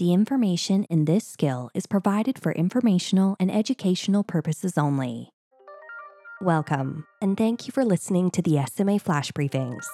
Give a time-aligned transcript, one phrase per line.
[0.00, 5.28] The information in this skill is provided for informational and educational purposes only.
[6.40, 9.84] Welcome, and thank you for listening to the SMA Flash Briefings.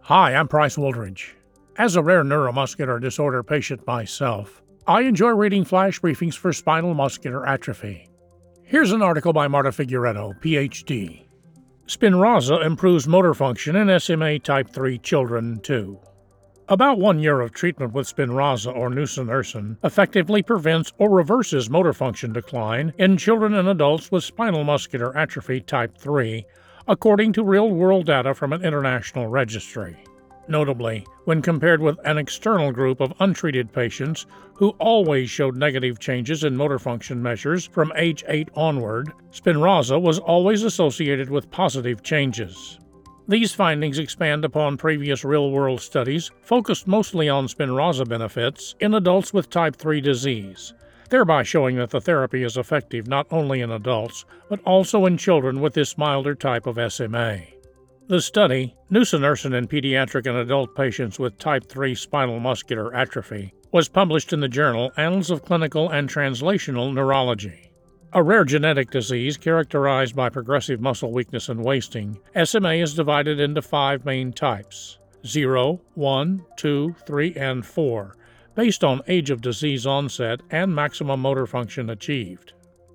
[0.00, 1.36] Hi, I'm Price Woolridge.
[1.78, 7.48] As a rare neuromuscular disorder patient myself, I enjoy reading flash briefings for spinal muscular
[7.48, 8.08] atrophy.
[8.64, 11.26] Here's an article by Marta Figueiredo, PhD.
[11.86, 16.00] Spinraza improves motor function in SMA type 3 children, too.
[16.66, 22.32] About one year of treatment with Spinraza or nusinersen effectively prevents or reverses motor function
[22.32, 26.46] decline in children and adults with spinal muscular atrophy type 3
[26.88, 29.94] according to real world data from an international registry.
[30.48, 36.44] Notably, when compared with an external group of untreated patients who always showed negative changes
[36.44, 42.78] in motor function measures from age 8 onward, Spinraza was always associated with positive changes.
[43.26, 49.32] These findings expand upon previous real world studies focused mostly on Spinraza benefits in adults
[49.32, 50.74] with type 3 disease,
[51.08, 55.62] thereby showing that the therapy is effective not only in adults, but also in children
[55.62, 57.38] with this milder type of SMA.
[58.08, 63.88] The study, nusinersen in pediatric and adult patients with type 3 spinal muscular atrophy, was
[63.88, 67.70] published in the journal Annals of Clinical and Translational Neurology.
[68.16, 73.60] A rare genetic disease characterized by progressive muscle weakness and wasting, SMA is divided into
[73.60, 78.16] five main types 0, 1, 2, 3, and 4,
[78.54, 82.52] based on age of disease onset and maximum motor function achieved.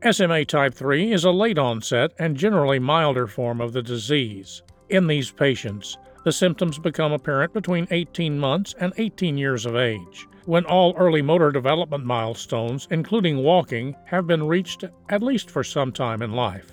[0.09, 4.61] SMA type 3 is a late onset and generally milder form of the disease.
[4.87, 10.27] In these patients, the symptoms become apparent between 18 months and 18 years of age,
[10.45, 15.91] when all early motor development milestones, including walking, have been reached at least for some
[15.91, 16.71] time in life.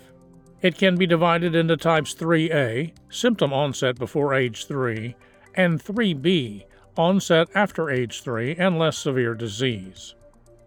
[0.61, 5.15] It can be divided into types 3A, symptom onset before age 3,
[5.55, 6.63] and 3B,
[6.97, 10.15] onset after age 3 and less severe disease.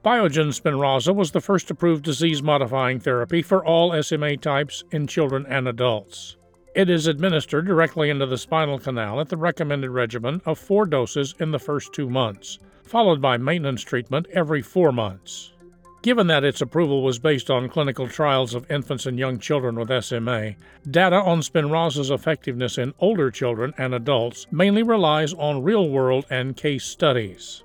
[0.05, 5.45] Biogen Spinraza was the first approved disease modifying therapy for all SMA types in children
[5.47, 6.37] and adults.
[6.73, 11.35] It is administered directly into the spinal canal at the recommended regimen of four doses
[11.41, 15.53] in the first two months, followed by maintenance treatment every four months.
[16.03, 20.05] Given that its approval was based on clinical trials of infants and young children with
[20.05, 20.55] SMA,
[20.89, 26.57] data on Spinraza's effectiveness in older children and adults mainly relies on real world and
[26.57, 27.65] case studies.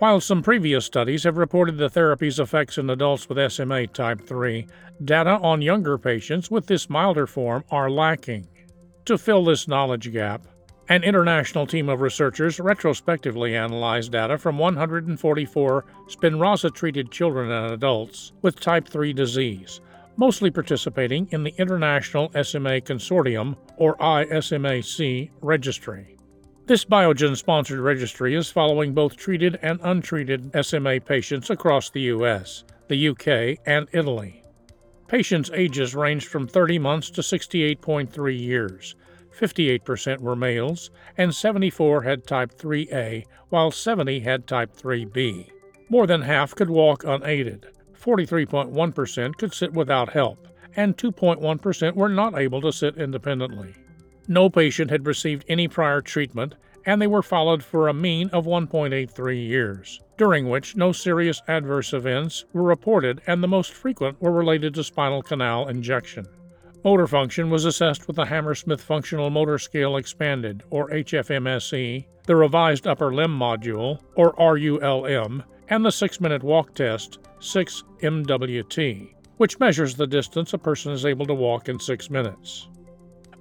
[0.00, 4.66] While some previous studies have reported the therapy's effects in adults with SMA type 3,
[5.04, 8.48] data on younger patients with this milder form are lacking.
[9.04, 10.46] To fill this knowledge gap,
[10.88, 18.32] an international team of researchers retrospectively analyzed data from 144 Spinraza treated children and adults
[18.42, 19.80] with type 3 disease,
[20.16, 26.13] mostly participating in the International SMA Consortium, or ISMAC, registry.
[26.66, 32.64] This Biogen sponsored registry is following both treated and untreated SMA patients across the US,
[32.88, 34.42] the UK, and Italy.
[35.06, 38.96] Patients' ages ranged from 30 months to 68.3 years
[39.38, 45.50] 58% were males, and 74 had type 3A, while 70 had type 3B.
[45.90, 47.66] More than half could walk unaided,
[48.00, 53.74] 43.1% could sit without help, and 2.1% were not able to sit independently.
[54.26, 56.54] No patient had received any prior treatment,
[56.86, 61.92] and they were followed for a mean of 1.83 years, during which no serious adverse
[61.92, 66.26] events were reported, and the most frequent were related to spinal canal injection.
[66.84, 72.86] Motor function was assessed with the Hammersmith Functional Motor Scale Expanded, or HFMSE, the Revised
[72.86, 80.06] Upper Limb Module, or RULM, and the six minute walk test, 6MWT, which measures the
[80.06, 82.68] distance a person is able to walk in six minutes.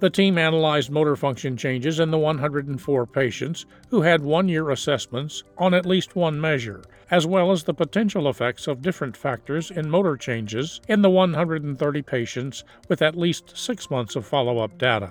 [0.04, 5.46] The team analyzed motor function changes in the 104 patients who had one year assessments
[5.58, 9.90] on at least one measure, as well as the potential effects of different factors in
[9.90, 15.10] motor changes in the 130 patients with at least six months of follow up data.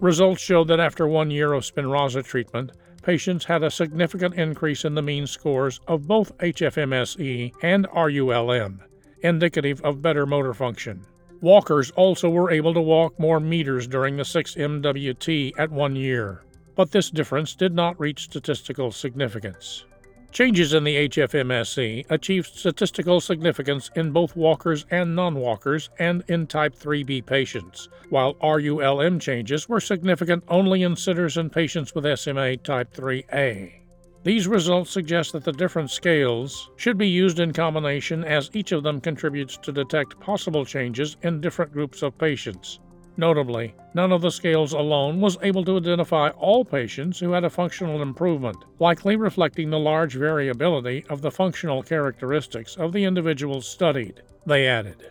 [0.00, 4.96] Results showed that after one year of Spinraza treatment, patients had a significant increase in
[4.96, 8.80] the mean scores of both HFMSE and RULM,
[9.22, 11.06] indicative of better motor function.
[11.40, 16.42] Walkers also were able to walk more meters during the 6 MWT at one year,
[16.74, 19.84] but this difference did not reach statistical significance.
[20.32, 26.46] Changes in the HFMSE achieved statistical significance in both walkers and non walkers and in
[26.46, 32.56] type 3B patients, while RULM changes were significant only in sitters and patients with SMA
[32.58, 33.72] type 3A.
[34.28, 38.82] These results suggest that the different scales should be used in combination as each of
[38.82, 42.78] them contributes to detect possible changes in different groups of patients.
[43.16, 47.48] Notably, none of the scales alone was able to identify all patients who had a
[47.48, 54.20] functional improvement, likely reflecting the large variability of the functional characteristics of the individuals studied,
[54.44, 55.06] they added.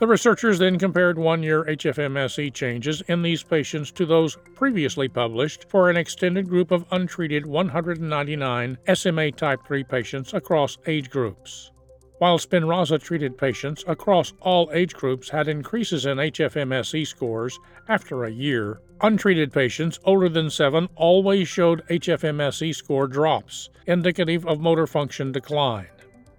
[0.00, 5.66] The researchers then compared one year HFMSE changes in these patients to those previously published
[5.68, 11.70] for an extended group of untreated 199 SMA type 3 patients across age groups.
[12.16, 18.30] While Spinraza treated patients across all age groups had increases in HFMSE scores after a
[18.30, 25.30] year, untreated patients older than 7 always showed HFMSE score drops, indicative of motor function
[25.30, 25.88] decline.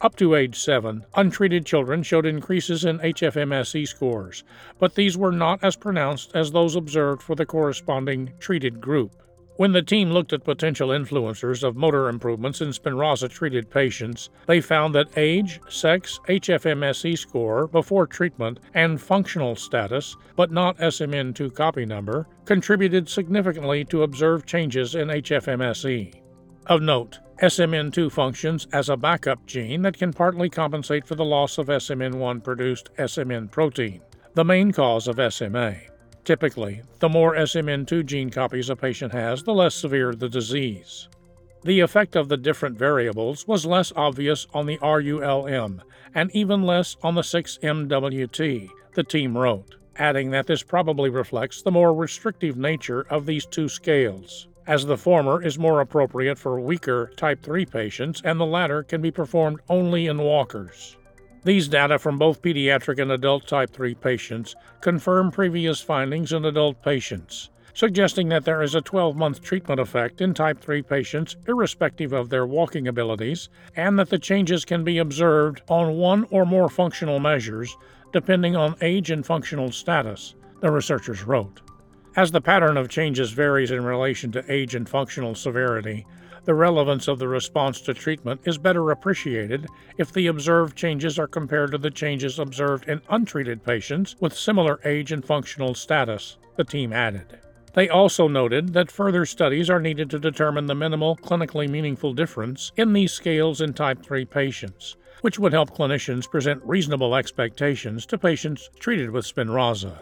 [0.02, 4.44] Up to age 7, untreated children showed increases in HFMSE scores,
[4.80, 9.12] but these were not as pronounced as those observed for the corresponding treated group.
[9.58, 14.60] When the team looked at potential influencers of motor improvements in Spinraza treated patients, they
[14.60, 21.86] found that age, sex, HFMSE score before treatment, and functional status, but not SMN2 copy
[21.86, 26.21] number, contributed significantly to observed changes in HFMSE.
[26.68, 31.58] Of note, SMN2 functions as a backup gene that can partly compensate for the loss
[31.58, 34.02] of SMN1 produced SMN protein,
[34.36, 35.76] the main cause of SMA.
[36.24, 41.10] Typically, the more SMN2 gene copies a patient has, the less severe the disease.
[41.64, 45.82] The effect of the different variables was less obvious on the RULM
[46.14, 51.72] and even less on the 6MWT, the team wrote, adding that this probably reflects the
[51.72, 57.12] more restrictive nature of these two scales, as the former is more appropriate for weaker
[57.18, 60.98] type 3 patients and the latter can be performed only in walkers.
[61.44, 66.84] These data from both pediatric and adult type 3 patients confirm previous findings in adult
[66.84, 72.14] patients, suggesting that there is a 12 month treatment effect in type 3 patients irrespective
[72.14, 76.70] of their walking abilities, and that the changes can be observed on one or more
[76.70, 77.76] functional measures
[78.12, 81.62] depending on age and functional status, the researchers wrote.
[82.14, 86.06] As the pattern of changes varies in relation to age and functional severity,
[86.44, 89.68] the relevance of the response to treatment is better appreciated
[89.98, 94.82] if the observed changes are compared to the changes observed in untreated patients with similar
[94.84, 97.40] age and functional status, the team added.
[97.74, 102.74] They also noted that further studies are needed to determine the minimal clinically meaningful difference
[102.76, 108.18] in these scales in type 3 patients, which would help clinicians present reasonable expectations to
[108.18, 109.98] patients treated with Spinraza.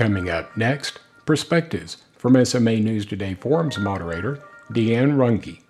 [0.00, 4.42] Coming up next, perspectives from SMA News Today Forums moderator,
[4.72, 5.60] Deanne Runge.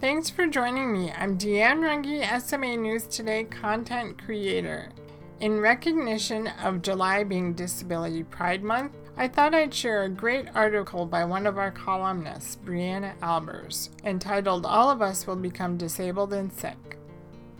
[0.00, 1.12] Thanks for joining me.
[1.12, 4.90] I'm Deanne Runge, SMA News Today content creator.
[5.38, 11.06] In recognition of July being Disability Pride Month, I thought I'd share a great article
[11.06, 16.52] by one of our columnists, Brianna Albers, entitled All of Us Will Become Disabled and
[16.52, 16.89] Sick.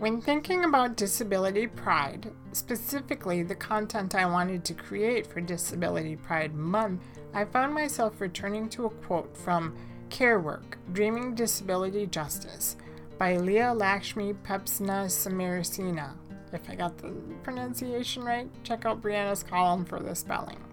[0.00, 6.54] When thinking about disability pride, specifically the content I wanted to create for Disability Pride
[6.54, 7.02] Month,
[7.34, 9.76] I found myself returning to a quote from
[10.08, 12.78] Care Work Dreaming Disability Justice
[13.18, 16.14] by Leah Lakshmi Piepzna-Samarasinha.
[16.54, 17.12] If I got the
[17.42, 20.64] pronunciation right, check out Brianna's column for the spelling.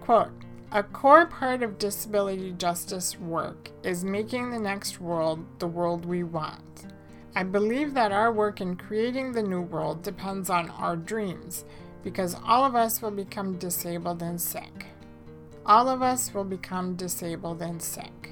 [0.00, 0.32] Quote
[0.72, 6.24] A core part of disability justice work is making the next world the world we
[6.24, 6.95] want.
[7.36, 11.66] I believe that our work in creating the new world depends on our dreams,
[12.02, 14.86] because all of us will become disabled and sick.
[15.66, 18.30] All of us will become disabled and sick.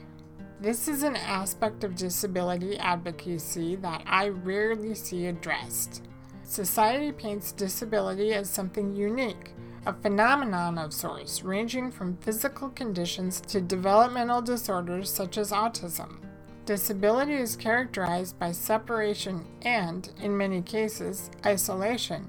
[0.58, 6.02] This is an aspect of disability advocacy that I rarely see addressed.
[6.42, 9.52] Society paints disability as something unique,
[9.84, 16.23] a phenomenon of sorts, ranging from physical conditions to developmental disorders such as autism.
[16.66, 22.26] Disability is characterized by separation and, in many cases, isolation.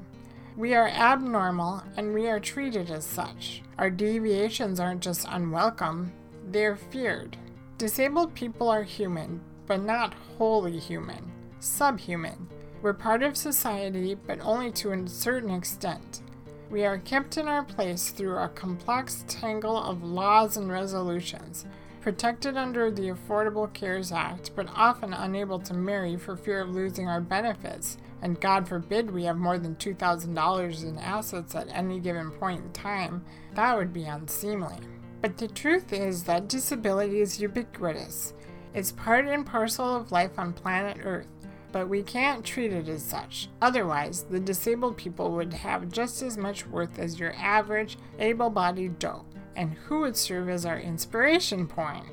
[0.58, 3.62] We are abnormal and we are treated as such.
[3.78, 6.12] Our deviations aren't just unwelcome,
[6.52, 7.38] they're feared.
[7.78, 12.50] Disabled people are human, but not wholly human, subhuman.
[12.82, 16.22] We're part of society, but only to a certain extent.
[16.70, 21.66] We are kept in our place through a complex tangle of laws and resolutions
[22.06, 27.08] protected under the Affordable Cares Act, but often unable to marry for fear of losing
[27.08, 27.98] our benefits.
[28.22, 32.72] And God forbid we have more than $2,000 in assets at any given point in
[32.74, 33.26] time.
[33.56, 34.78] That would be unseemly.
[35.20, 38.36] But the truth is that disability is ubiquitous.
[38.76, 43.02] It's part and parcel of life on planet Earth, but we can't treat it as
[43.02, 43.50] such.
[43.64, 49.00] Otherwise, the disabled people would have just as much worth as your average able bodied
[49.00, 52.06] Joe and who would serve as our inspiration point.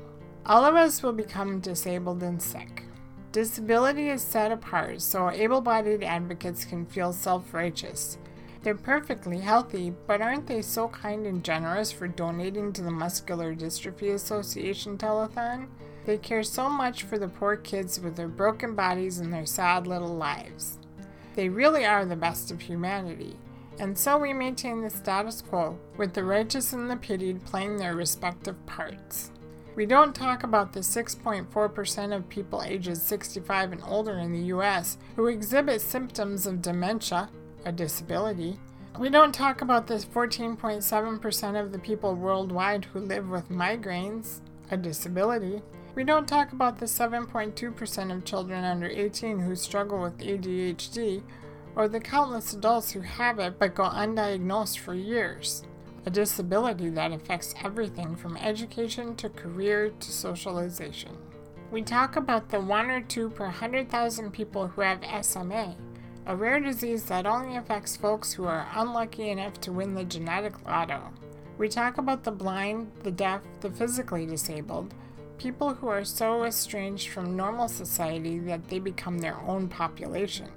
[0.45, 2.83] All of us will become disabled and sick.
[3.31, 8.17] Disability is set apart so able bodied advocates can feel self righteous.
[8.61, 13.53] They're perfectly healthy, but aren't they so kind and generous for donating to the Muscular
[13.53, 15.67] Dystrophy Association telethon?
[16.05, 19.87] They care so much for the poor kids with their broken bodies and their sad
[19.87, 20.77] little lives.
[21.35, 23.37] They really are the best of humanity.
[23.79, 27.95] And so we maintain the status quo, with the righteous and the pitied playing their
[27.95, 29.31] respective parts.
[29.75, 34.97] We don't talk about the 6.4% of people ages 65 and older in the US
[35.15, 37.29] who exhibit symptoms of dementia,
[37.65, 38.59] a disability.
[38.99, 44.77] We don't talk about the 14.7% of the people worldwide who live with migraines, a
[44.77, 45.63] disability.
[45.95, 51.23] We don't talk about the 7.2% of children under 18 who struggle with ADHD,
[51.75, 55.63] or the countless adults who have it but go undiagnosed for years
[56.05, 61.17] a disability that affects everything from education to career to socialization.
[61.71, 65.75] We talk about the 1 or 2 per 100,000 people who have SMA,
[66.25, 70.65] a rare disease that only affects folks who are unlucky enough to win the genetic
[70.65, 71.01] lotto.
[71.57, 74.93] We talk about the blind, the deaf, the physically disabled,
[75.37, 80.49] people who are so estranged from normal society that they become their own population.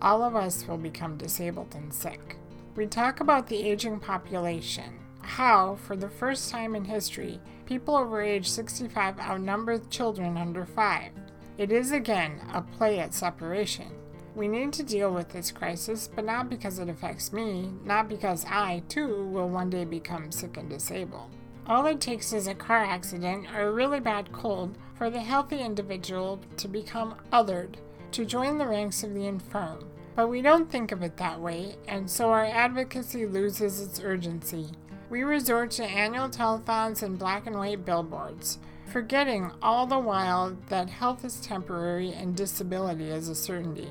[0.00, 2.36] All of us will become disabled and sick.
[2.74, 8.20] We talk about the aging population, how, for the first time in history, people over
[8.20, 11.10] age 65 outnumber children under 5.
[11.56, 13.90] It is again a play at separation.
[14.34, 18.44] We need to deal with this crisis, but not because it affects me, not because
[18.44, 21.30] I, too, will one day become sick and disabled.
[21.66, 25.60] All it takes is a car accident or a really bad cold for the healthy
[25.60, 27.76] individual to become othered,
[28.16, 29.78] to join the ranks of the infirm,
[30.14, 34.68] but we don't think of it that way, and so our advocacy loses its urgency.
[35.10, 40.88] We resort to annual telethons and black and white billboards, forgetting all the while that
[40.88, 43.90] health is temporary and disability is a certainty.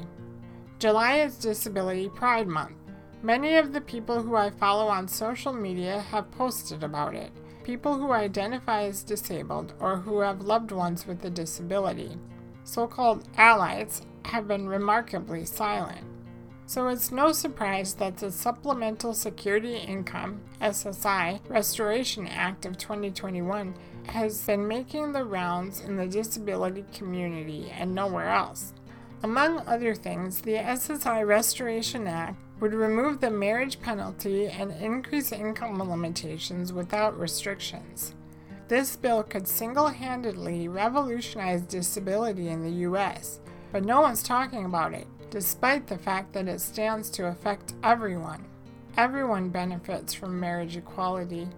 [0.80, 2.74] July is Disability Pride Month.
[3.22, 7.30] Many of the people who I follow on social media have posted about it.
[7.64, 12.18] People who identify as disabled or who have loved ones with a disability.
[12.64, 16.06] So called allies have been remarkably silent.
[16.68, 23.76] So it's no surprise that the Supplemental Security Income SSI Restoration Act of 2021
[24.08, 28.74] has been making the rounds in the disability community and nowhere else.
[29.22, 35.78] Among other things, the SSI Restoration Act would remove the marriage penalty and increase income
[35.78, 38.16] limitations without restrictions.
[38.68, 43.40] This bill could single handedly revolutionize disability in the U.S.,
[43.76, 48.42] but no one's talking about it despite the fact that it stands to affect everyone.
[48.96, 51.50] Everyone benefits from marriage equality.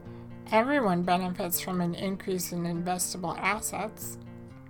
[0.52, 4.18] Everyone benefits from an increase in investable assets.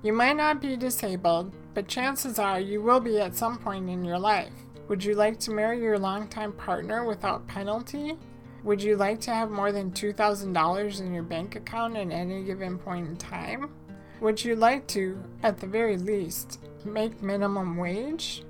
[0.03, 4.03] You might not be disabled, but chances are you will be at some point in
[4.03, 4.51] your life.
[4.89, 8.17] Would you like to marry your longtime partner without penalty?
[8.65, 12.77] Would you like to have more than $2,000 in your bank account at any given
[12.77, 13.69] point in time?
[14.19, 18.43] Would you like to, at the very least, make minimum wage?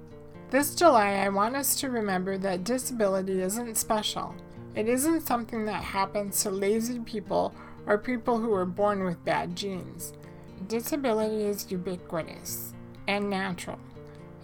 [0.49, 4.33] This July, I want us to remember that disability isn't special.
[4.75, 7.53] It isn't something that happens to lazy people
[7.85, 10.13] or people who are born with bad genes.
[10.67, 12.73] Disability is ubiquitous
[13.09, 13.79] and natural,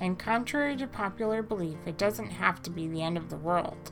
[0.02, 3.92] and contrary to popular belief, it doesn't have to be the end of the world.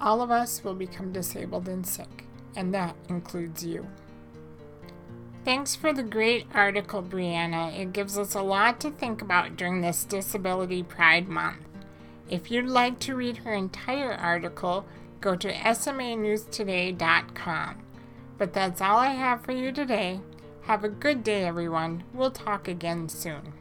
[0.00, 2.24] All of us will become disabled and sick,
[2.56, 3.86] and that includes you.
[5.50, 7.76] Thanks for the great article, Brianna.
[7.76, 11.66] It gives us a lot to think about during this Disability Pride Month.
[12.28, 14.84] If you'd like to read her entire article,
[15.20, 17.82] go to smanewstoday.com.
[18.38, 20.20] But that's all I have for you today.
[20.66, 22.04] Have a good day, everyone.
[22.14, 23.52] We'll talk again soon.